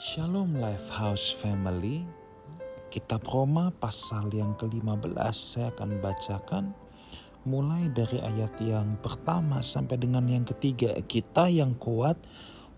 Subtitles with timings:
[0.00, 2.08] Shalom Lifehouse Family.
[2.88, 6.64] Kitab Roma pasal yang ke-15 saya akan bacakan
[7.44, 10.96] mulai dari ayat yang pertama sampai dengan yang ketiga.
[11.04, 12.16] Kita yang kuat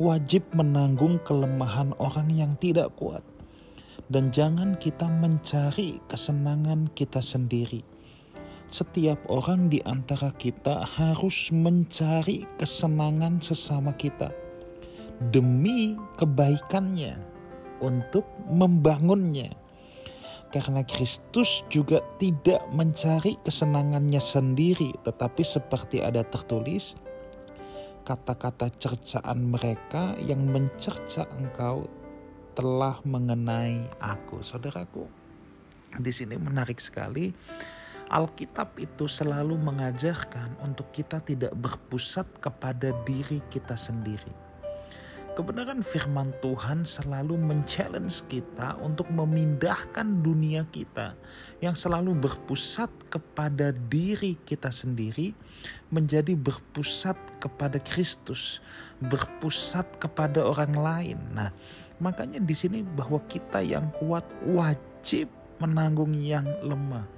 [0.02, 3.22] wajib menanggung kelemahan orang yang tidak kuat.
[4.10, 7.86] Dan jangan kita mencari kesenangan kita sendiri.
[8.66, 14.41] Setiap orang di antara kita harus mencari kesenangan sesama kita
[15.30, 17.32] demi kebaikannya
[17.82, 19.50] untuk membangunnya.
[20.52, 26.94] Karena Kristus juga tidak mencari kesenangannya sendiri, tetapi seperti ada tertulis,
[28.04, 31.88] kata-kata cercaan mereka yang mencerca engkau
[32.52, 34.44] telah mengenai aku.
[34.44, 35.08] Saudaraku,
[35.96, 37.32] di sini menarik sekali.
[38.12, 44.51] Alkitab itu selalu mengajarkan untuk kita tidak berpusat kepada diri kita sendiri
[45.32, 51.16] Kebenaran firman Tuhan selalu men-challenge kita untuk memindahkan dunia kita
[51.64, 55.32] yang selalu berpusat kepada diri kita sendiri
[55.88, 58.60] menjadi berpusat kepada Kristus,
[59.00, 61.18] berpusat kepada orang lain.
[61.32, 61.48] Nah,
[61.96, 65.32] makanya di sini bahwa kita yang kuat wajib
[65.64, 67.08] menanggung yang lemah.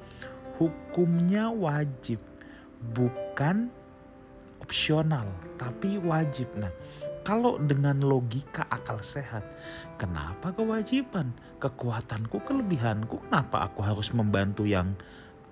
[0.62, 2.22] Hukumnya wajib,
[2.94, 3.74] bukan
[4.62, 5.26] opsional,
[5.58, 6.46] tapi wajib.
[6.54, 6.70] Nah,
[7.24, 9.42] kalau dengan logika akal sehat,
[9.96, 11.32] kenapa kewajiban?
[11.56, 14.92] Kekuatanku, kelebihanku, kenapa aku harus membantu yang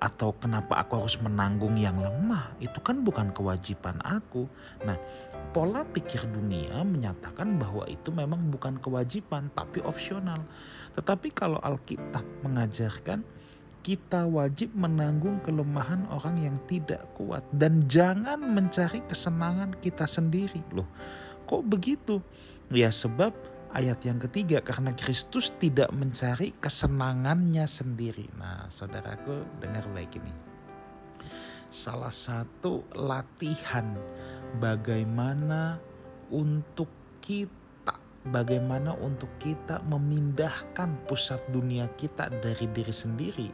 [0.03, 2.53] atau kenapa aku harus menanggung yang lemah?
[2.61, 4.45] Itu kan bukan kewajiban aku.
[4.85, 5.01] Nah,
[5.57, 10.45] pola pikir dunia menyatakan bahwa itu memang bukan kewajiban tapi opsional.
[10.93, 13.25] Tetapi kalau Alkitab mengajarkan
[13.83, 20.87] kita wajib menanggung kelemahan orang yang tidak kuat dan jangan mencari kesenangan kita sendiri loh
[21.53, 22.25] Kok begitu?
[22.73, 23.37] Ya sebab
[23.77, 28.25] ayat yang ketiga karena Kristus tidak mencari kesenangannya sendiri.
[28.41, 30.33] Nah, saudaraku dengar baik ini.
[31.69, 33.85] Salah satu latihan
[34.65, 35.77] bagaimana
[36.33, 36.89] untuk
[37.21, 38.01] kita
[38.33, 43.49] bagaimana untuk kita memindahkan pusat dunia kita dari diri sendiri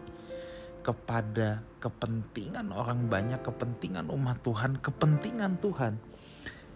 [0.87, 5.99] kepada kepentingan orang banyak, kepentingan umat Tuhan, kepentingan Tuhan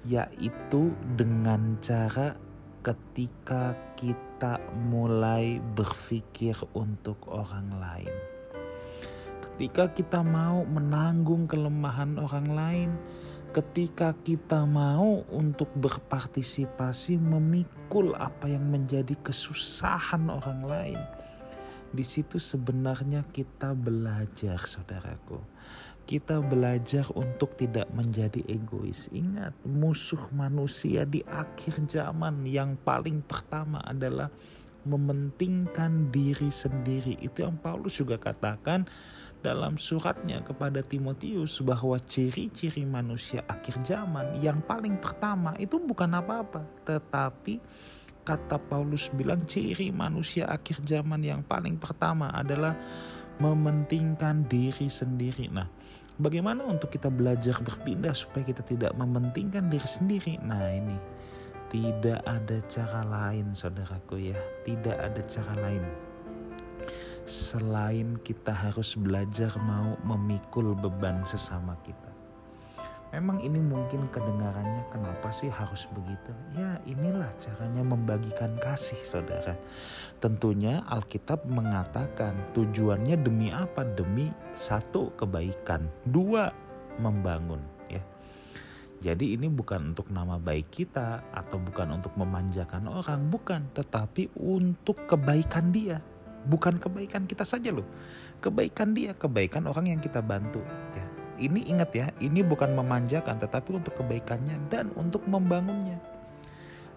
[0.06, 2.34] yaitu dengan cara
[2.82, 4.58] ketika kita
[4.90, 8.14] mulai berpikir untuk orang lain.
[9.38, 12.90] Ketika kita mau menanggung kelemahan orang lain,
[13.54, 21.00] ketika kita mau untuk berpartisipasi memikul apa yang menjadi kesusahan orang lain,
[21.92, 25.40] di situ sebenarnya kita belajar, saudaraku
[26.02, 29.06] kita belajar untuk tidak menjadi egois.
[29.14, 34.26] Ingat, musuh manusia di akhir zaman yang paling pertama adalah
[34.82, 37.14] mementingkan diri sendiri.
[37.22, 38.86] Itu yang Paulus juga katakan
[39.42, 46.62] dalam suratnya kepada Timotius bahwa ciri-ciri manusia akhir zaman yang paling pertama itu bukan apa-apa,
[46.86, 47.58] tetapi
[48.22, 52.78] kata Paulus bilang ciri manusia akhir zaman yang paling pertama adalah
[53.42, 55.50] mementingkan diri sendiri.
[55.50, 55.66] Nah,
[56.18, 60.38] bagaimana untuk kita belajar berpindah supaya kita tidak mementingkan diri sendiri?
[60.38, 60.96] Nah, ini
[61.72, 64.38] tidak ada cara lain, saudaraku ya.
[64.62, 66.12] Tidak ada cara lain
[67.22, 72.10] selain kita harus belajar mau memikul beban sesama kita.
[73.12, 76.32] Memang ini mungkin kedengarannya kenapa sih harus begitu?
[76.56, 79.52] Ya inilah caranya membagikan kasih saudara.
[80.16, 83.84] Tentunya Alkitab mengatakan tujuannya demi apa?
[83.84, 86.56] Demi satu kebaikan, dua
[86.96, 87.60] membangun
[87.92, 88.00] ya.
[89.04, 95.04] Jadi ini bukan untuk nama baik kita atau bukan untuk memanjakan orang, bukan, tetapi untuk
[95.04, 96.00] kebaikan dia.
[96.48, 97.84] Bukan kebaikan kita saja loh.
[98.40, 100.64] Kebaikan dia, kebaikan orang yang kita bantu
[100.96, 105.96] ya ini ingat ya, ini bukan memanjakan tetapi untuk kebaikannya dan untuk membangunnya.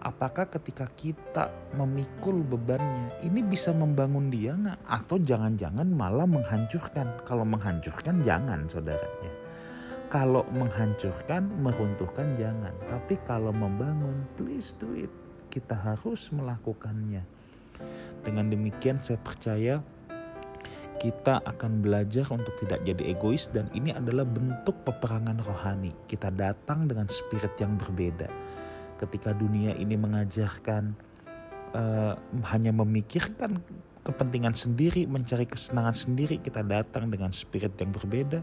[0.06, 4.78] Apakah ketika kita memikul bebannya, ini bisa membangun dia nggak?
[4.86, 7.26] Atau jangan-jangan malah menghancurkan?
[7.26, 9.32] Kalau menghancurkan jangan saudara ya.
[10.06, 12.70] Kalau menghancurkan, meruntuhkan jangan.
[12.86, 15.10] Tapi kalau membangun, please do it.
[15.50, 17.26] Kita harus melakukannya.
[18.22, 19.82] Dengan demikian saya percaya
[20.96, 25.92] kita akan belajar untuk tidak jadi egois dan ini adalah bentuk peperangan rohani.
[26.10, 28.28] Kita datang dengan spirit yang berbeda.
[28.96, 30.96] Ketika dunia ini mengajarkan
[31.76, 32.16] uh,
[32.48, 33.60] hanya memikirkan
[34.06, 38.40] kepentingan sendiri, mencari kesenangan sendiri, kita datang dengan spirit yang berbeda.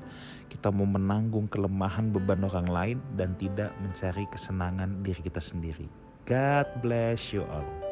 [0.52, 5.88] Kita mau menanggung kelemahan beban orang lain dan tidak mencari kesenangan diri kita sendiri.
[6.28, 7.83] God bless you all.